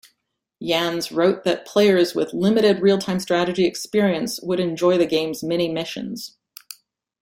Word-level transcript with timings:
Yans 0.59 1.15
wrote 1.15 1.43
that 1.43 1.63
players 1.63 2.15
with 2.15 2.33
limited 2.33 2.81
real-time 2.81 3.19
strategy 3.19 3.65
experience 3.67 4.41
would 4.41 4.59
enjoy 4.59 4.97
the 4.97 5.05
game's 5.05 5.43
mini-missions. 5.43 6.37